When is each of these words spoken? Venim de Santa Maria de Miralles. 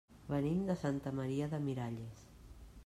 Venim 0.29 0.63
de 0.69 0.75
Santa 0.83 1.13
Maria 1.19 1.51
de 1.53 1.59
Miralles. 1.67 2.27